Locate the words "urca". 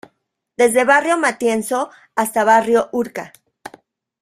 2.91-3.31